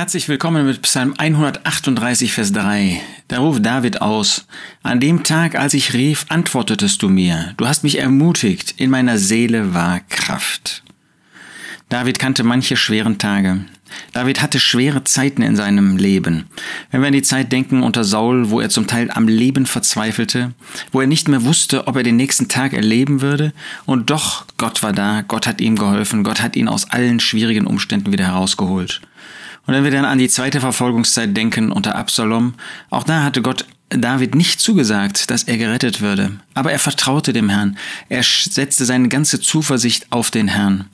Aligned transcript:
Herzlich 0.00 0.30
willkommen 0.30 0.64
mit 0.64 0.80
Psalm 0.80 1.12
138, 1.18 2.32
Vers 2.32 2.52
3. 2.52 3.02
Da 3.28 3.40
ruft 3.40 3.66
David 3.66 4.00
aus, 4.00 4.46
An 4.82 4.98
dem 4.98 5.24
Tag, 5.24 5.56
als 5.56 5.74
ich 5.74 5.92
rief, 5.92 6.24
antwortetest 6.30 7.02
du 7.02 7.10
mir. 7.10 7.52
Du 7.58 7.68
hast 7.68 7.84
mich 7.84 7.98
ermutigt, 7.98 8.72
in 8.78 8.88
meiner 8.88 9.18
Seele 9.18 9.74
war 9.74 10.00
Kraft. 10.08 10.82
David 11.90 12.18
kannte 12.18 12.44
manche 12.44 12.78
schweren 12.78 13.18
Tage. 13.18 13.66
David 14.14 14.40
hatte 14.40 14.58
schwere 14.58 15.04
Zeiten 15.04 15.42
in 15.42 15.54
seinem 15.54 15.98
Leben. 15.98 16.46
Wenn 16.90 17.02
wir 17.02 17.08
an 17.08 17.12
die 17.12 17.20
Zeit 17.20 17.52
denken 17.52 17.82
unter 17.82 18.02
Saul, 18.02 18.48
wo 18.48 18.58
er 18.58 18.70
zum 18.70 18.86
Teil 18.86 19.10
am 19.10 19.28
Leben 19.28 19.66
verzweifelte, 19.66 20.54
wo 20.92 21.02
er 21.02 21.08
nicht 21.08 21.28
mehr 21.28 21.44
wusste, 21.44 21.88
ob 21.88 21.96
er 21.96 22.04
den 22.04 22.16
nächsten 22.16 22.48
Tag 22.48 22.72
erleben 22.72 23.20
würde, 23.20 23.52
und 23.84 24.08
doch 24.08 24.46
Gott 24.56 24.82
war 24.82 24.94
da, 24.94 25.20
Gott 25.28 25.46
hat 25.46 25.60
ihm 25.60 25.76
geholfen, 25.76 26.24
Gott 26.24 26.40
hat 26.40 26.56
ihn 26.56 26.68
aus 26.68 26.88
allen 26.88 27.20
schwierigen 27.20 27.66
Umständen 27.66 28.12
wieder 28.12 28.28
herausgeholt. 28.28 29.02
Und 29.66 29.74
wenn 29.74 29.84
wir 29.84 29.90
dann 29.90 30.04
an 30.04 30.18
die 30.18 30.28
zweite 30.28 30.60
Verfolgungszeit 30.60 31.36
denken 31.36 31.72
unter 31.72 31.94
Absalom, 31.94 32.54
auch 32.90 33.04
da 33.04 33.22
hatte 33.22 33.42
Gott 33.42 33.66
David 33.90 34.34
nicht 34.34 34.60
zugesagt, 34.60 35.30
dass 35.30 35.42
er 35.42 35.58
gerettet 35.58 36.00
würde, 36.00 36.38
aber 36.54 36.70
er 36.70 36.78
vertraute 36.78 37.32
dem 37.32 37.48
Herrn. 37.48 37.76
Er 38.08 38.22
setzte 38.22 38.84
seine 38.84 39.08
ganze 39.08 39.40
Zuversicht 39.40 40.06
auf 40.10 40.30
den 40.30 40.48
Herrn. 40.48 40.86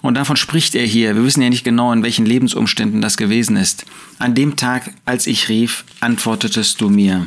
Und 0.00 0.14
davon 0.14 0.36
spricht 0.36 0.74
er 0.74 0.86
hier. 0.86 1.14
Wir 1.14 1.24
wissen 1.24 1.42
ja 1.42 1.50
nicht 1.50 1.64
genau, 1.64 1.92
in 1.92 2.02
welchen 2.02 2.24
Lebensumständen 2.24 3.02
das 3.02 3.18
gewesen 3.18 3.56
ist. 3.56 3.84
An 4.18 4.34
dem 4.34 4.56
Tag, 4.56 4.94
als 5.04 5.26
ich 5.26 5.50
rief, 5.50 5.84
antwortetest 6.00 6.80
du 6.80 6.88
mir. 6.88 7.26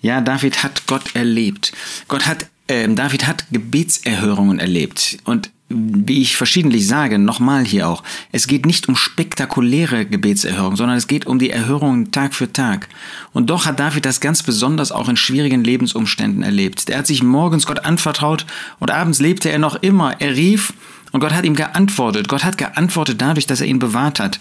Ja, 0.00 0.20
David 0.20 0.64
hat 0.64 0.88
Gott 0.88 1.14
erlebt. 1.14 1.72
Gott 2.08 2.26
hat 2.26 2.48
äh, 2.66 2.88
David 2.88 3.26
hat 3.26 3.46
Gebetserhörungen 3.52 4.58
erlebt. 4.58 5.18
Und 5.24 5.50
wie 5.68 6.22
ich 6.22 6.36
verschiedentlich 6.36 6.86
sage, 6.86 7.18
nochmal 7.18 7.64
hier 7.64 7.88
auch, 7.88 8.04
es 8.30 8.46
geht 8.46 8.66
nicht 8.66 8.88
um 8.88 8.94
spektakuläre 8.94 10.06
Gebetserhörungen, 10.06 10.76
sondern 10.76 10.96
es 10.96 11.08
geht 11.08 11.26
um 11.26 11.40
die 11.40 11.50
Erhörungen 11.50 12.12
Tag 12.12 12.34
für 12.34 12.52
Tag. 12.52 12.88
Und 13.32 13.50
doch 13.50 13.66
hat 13.66 13.80
David 13.80 14.06
das 14.06 14.20
ganz 14.20 14.44
besonders 14.44 14.92
auch 14.92 15.08
in 15.08 15.16
schwierigen 15.16 15.64
Lebensumständen 15.64 16.44
erlebt. 16.44 16.88
Er 16.88 16.98
hat 16.98 17.06
sich 17.08 17.22
morgens 17.22 17.66
Gott 17.66 17.84
anvertraut 17.84 18.46
und 18.78 18.92
abends 18.92 19.18
lebte 19.18 19.50
er 19.50 19.58
noch 19.58 19.74
immer. 19.76 20.20
Er 20.20 20.36
rief 20.36 20.72
und 21.10 21.20
Gott 21.20 21.32
hat 21.32 21.44
ihm 21.44 21.56
geantwortet. 21.56 22.28
Gott 22.28 22.44
hat 22.44 22.58
geantwortet 22.58 23.20
dadurch, 23.20 23.46
dass 23.46 23.60
er 23.60 23.66
ihn 23.66 23.80
bewahrt 23.80 24.20
hat. 24.20 24.38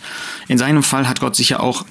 In 0.47 0.59
seinem 0.59 0.83
Fall 0.83 1.07
hat 1.07 1.21
Gott 1.21 1.35
sicher 1.35 1.61
auch 1.61 1.85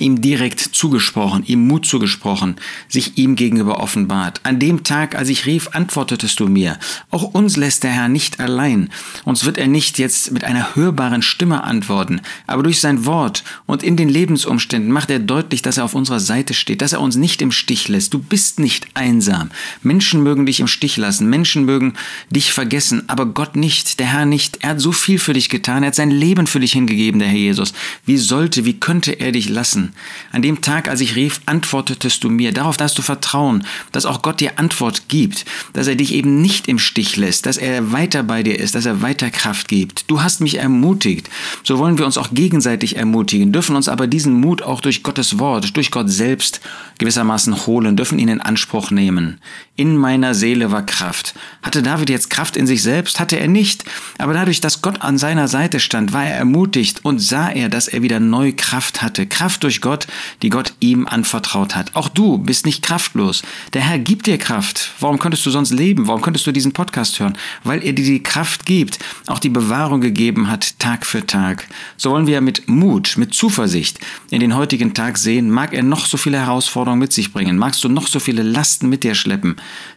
ihm 0.00 0.20
direkt 0.20 0.60
zugesprochen, 0.60 1.44
ihm 1.46 1.66
Mut 1.66 1.86
zugesprochen, 1.86 2.56
sich 2.88 3.18
ihm 3.18 3.36
gegenüber 3.36 3.80
offenbart. 3.80 4.40
An 4.44 4.58
dem 4.58 4.84
Tag, 4.84 5.14
als 5.14 5.28
ich 5.28 5.46
rief, 5.46 5.68
antwortetest 5.72 6.40
du 6.40 6.48
mir. 6.48 6.78
Auch 7.10 7.34
uns 7.34 7.56
lässt 7.56 7.84
der 7.84 7.90
Herr 7.90 8.08
nicht 8.08 8.40
allein. 8.40 8.90
Uns 9.24 9.44
wird 9.44 9.58
er 9.58 9.66
nicht 9.66 9.98
jetzt 9.98 10.32
mit 10.32 10.44
einer 10.44 10.74
hörbaren 10.74 11.22
Stimme 11.22 11.64
antworten, 11.64 12.20
aber 12.46 12.62
durch 12.62 12.80
sein 12.80 13.04
Wort 13.04 13.44
und 13.66 13.82
in 13.82 13.96
den 13.96 14.08
Lebensumständen 14.08 14.92
macht 14.92 15.10
er 15.10 15.18
deutlich, 15.18 15.62
dass 15.62 15.78
er 15.78 15.84
auf 15.84 15.94
unserer 15.94 16.20
Seite 16.20 16.54
steht, 16.54 16.82
dass 16.82 16.92
er 16.92 17.00
uns 17.00 17.16
nicht 17.16 17.42
im 17.42 17.52
Stich 17.52 17.88
lässt. 17.88 18.14
Du 18.14 18.18
bist 18.18 18.58
nicht 18.58 18.86
einsam. 18.94 19.50
Menschen 19.82 20.22
mögen 20.22 20.46
dich 20.46 20.60
im 20.60 20.66
Stich 20.66 20.96
lassen, 20.96 21.28
Menschen 21.28 21.64
mögen 21.64 21.94
dich 22.30 22.52
vergessen, 22.52 23.04
aber 23.08 23.26
Gott 23.26 23.56
nicht, 23.56 24.00
der 24.00 24.12
Herr 24.12 24.26
nicht. 24.26 24.58
Er 24.62 24.70
hat 24.70 24.80
so 24.80 24.92
viel 24.92 25.18
für 25.18 25.32
dich 25.32 25.48
getan, 25.48 25.82
er 25.82 25.88
hat 25.88 25.94
sein 25.94 26.10
Leben 26.10 26.46
für 26.46 26.60
dich 26.60 26.72
hingegeben, 26.72 27.18
der 27.18 27.28
Herr 27.28 27.38
Jesus. 27.38 27.72
Wie 28.04 28.16
sollte, 28.16 28.64
wie 28.64 28.78
könnte 28.78 29.12
er 29.12 29.32
dich 29.32 29.48
lassen? 29.48 29.87
An 30.32 30.42
dem 30.42 30.60
Tag, 30.60 30.88
als 30.88 31.00
ich 31.00 31.16
rief, 31.16 31.40
antwortetest 31.46 32.22
du 32.24 32.30
mir. 32.30 32.52
Darauf 32.52 32.76
darfst 32.76 32.98
du 32.98 33.02
vertrauen, 33.02 33.64
dass 33.92 34.06
auch 34.06 34.22
Gott 34.22 34.40
dir 34.40 34.58
Antwort 34.58 35.08
gibt, 35.08 35.44
dass 35.72 35.86
er 35.86 35.96
dich 35.96 36.12
eben 36.14 36.40
nicht 36.40 36.68
im 36.68 36.78
Stich 36.78 37.16
lässt, 37.16 37.46
dass 37.46 37.56
er 37.56 37.92
weiter 37.92 38.22
bei 38.22 38.42
dir 38.42 38.58
ist, 38.58 38.74
dass 38.74 38.86
er 38.86 39.02
weiter 39.02 39.30
Kraft 39.30 39.68
gibt. 39.68 40.10
Du 40.10 40.22
hast 40.22 40.40
mich 40.40 40.58
ermutigt. 40.58 41.30
So 41.64 41.78
wollen 41.78 41.98
wir 41.98 42.06
uns 42.06 42.18
auch 42.18 42.28
gegenseitig 42.32 42.96
ermutigen, 42.96 43.52
dürfen 43.52 43.76
uns 43.76 43.88
aber 43.88 44.06
diesen 44.06 44.34
Mut 44.40 44.62
auch 44.62 44.80
durch 44.80 45.02
Gottes 45.02 45.38
Wort, 45.38 45.76
durch 45.76 45.90
Gott 45.90 46.10
selbst 46.10 46.60
gewissermaßen 46.98 47.66
holen, 47.66 47.96
dürfen 47.96 48.18
ihn 48.18 48.28
in 48.28 48.40
Anspruch 48.40 48.90
nehmen. 48.90 49.40
In 49.76 49.96
meiner 49.96 50.34
Seele 50.34 50.72
war 50.72 50.84
Kraft. 50.84 51.34
Hatte 51.62 51.82
David 51.82 52.08
jetzt 52.08 52.30
Kraft 52.30 52.56
in 52.56 52.66
sich 52.66 52.82
selbst? 52.82 53.18
Hatte 53.18 53.38
er 53.38 53.48
nicht. 53.48 53.84
Aber 54.18 54.32
dadurch, 54.32 54.60
dass 54.60 54.80
Gott 54.80 55.02
an 55.02 55.18
seiner 55.18 55.48
Seite 55.48 55.80
stand, 55.80 56.12
war 56.12 56.24
er 56.24 56.36
ermutigt 56.36 57.04
und 57.04 57.18
sah 57.18 57.50
er, 57.50 57.68
dass 57.68 57.88
er 57.88 58.02
wieder 58.02 58.20
neu 58.20 58.52
Kraft 58.56 59.02
hatte. 59.02 59.26
Kraft 59.26 59.64
durch 59.64 59.80
Gott, 59.80 60.06
die 60.42 60.50
Gott 60.50 60.74
ihm 60.80 61.06
anvertraut 61.06 61.74
hat. 61.74 61.96
Auch 61.96 62.08
du 62.08 62.38
bist 62.38 62.64
nicht 62.64 62.84
kraftlos. 62.84 63.42
Der 63.72 63.82
Herr 63.82 63.98
gibt 63.98 64.26
dir 64.26 64.38
Kraft. 64.38 64.92
Warum 65.00 65.18
könntest 65.18 65.44
du 65.46 65.50
sonst 65.50 65.70
leben? 65.70 66.06
Warum 66.06 66.22
könntest 66.22 66.46
du 66.46 66.52
diesen 66.52 66.72
Podcast 66.72 67.18
hören? 67.18 67.36
Weil 67.64 67.84
er 67.84 67.92
dir 67.92 68.04
die 68.04 68.22
Kraft 68.22 68.64
gibt, 68.64 68.98
auch 69.26 69.40
die 69.40 69.48
Bewahrung 69.48 70.00
gegeben 70.00 70.48
hat, 70.48 70.78
Tag 70.78 71.04
für 71.04 71.26
Tag. 71.26 71.66
So 71.96 72.12
wollen 72.12 72.28
wir 72.28 72.40
mit 72.40 72.68
Mut, 72.68 73.16
mit 73.16 73.34
Zuversicht 73.34 73.98
in 74.30 74.40
den 74.40 74.54
heutigen 74.54 74.94
Tag 74.94 75.18
sehen. 75.18 75.50
Mag 75.50 75.72
er 75.72 75.82
noch 75.82 76.06
so 76.06 76.16
viele 76.16 76.38
Herausforderungen 76.38 77.00
mit 77.00 77.12
sich 77.12 77.32
bringen? 77.32 77.58
Magst 77.58 77.82
du 77.82 77.88
noch 77.88 78.06
so 78.06 78.20
viele 78.20 78.42
Lasten 78.42 78.88
mit 78.88 79.02
dir 79.02 79.16
schleppen? 79.16 79.56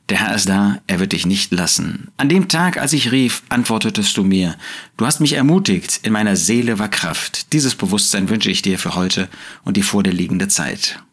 Der 0.10 0.20
Herr 0.20 0.36
ist 0.36 0.50
da, 0.50 0.80
er 0.88 1.00
wird 1.00 1.14
dich 1.14 1.26
nicht 1.26 1.51
lassen. 1.52 2.08
An 2.18 2.30
dem 2.30 2.48
Tag, 2.48 2.78
als 2.78 2.94
ich 2.94 3.12
rief, 3.12 3.44
antwortetest 3.50 4.18
du 4.18 4.24
mir. 4.24 4.56
Du 4.98 5.06
hast 5.06 5.20
mich 5.20 5.34
ermutigt, 5.34 6.00
in 6.04 6.14
meiner 6.14 6.36
Seele 6.36 6.80
war 6.80 6.90
Kraft. 6.90 7.54
Dieses 7.54 7.76
Bewusstsein 7.76 8.30
wünsche 8.30 8.50
ich 8.50 8.62
dir 8.62 8.80
für 8.80 8.96
heute 8.96 9.30
und 9.64 9.78
die 9.78 9.84
vor 9.84 10.02
dir 10.02 10.14
liegende 10.14 10.48
Zeit. 10.48 11.04